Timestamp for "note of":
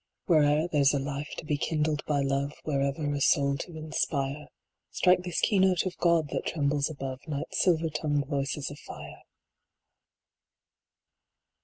5.59-5.95